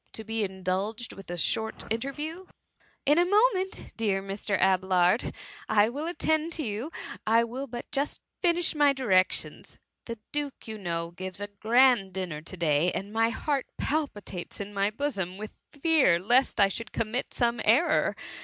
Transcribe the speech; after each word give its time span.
to 0.13 0.23
be 0.23 0.43
indulged 0.43 1.13
with 1.13 1.29
a 1.29 1.37
short 1.37 1.83
interview.^^ 1.91 2.45
^^ 2.45 2.49
In 3.05 3.19
a 3.19 3.23
moment, 3.23 3.93
dear 3.95 4.19
Mr. 4.19 4.59
Abelard! 4.59 5.31
I 5.69 5.89
will 5.89 6.11
fittendto 6.11 6.65
you; 6.65 6.91
I 7.27 7.43
will 7.43 7.67
but 7.67 7.85
just 7.91 8.19
finish 8.41 8.73
my 8.73 8.95
direc* 8.95 9.31
tions. 9.31 9.77
The^ 10.07 10.17
duke, 10.31 10.67
you 10.67 10.79
know, 10.79 11.11
gives 11.11 11.39
a 11.39 11.45
grand 11.49 12.13
dinner 12.13 12.41
to 12.41 12.57
day, 12.57 12.91
and 12.93 13.13
my 13.13 13.29
heart 13.29 13.67
palpitates 13.77 14.59
in 14.59 14.73
my 14.73 14.89
bosom 14.89 15.37
with 15.37 15.51
fear 15.71 16.17
lest 16.17 16.59
I 16.59 16.67
should 16.67 16.91
commit 16.93 17.31
some 17.31 17.61
error. 17.63 18.15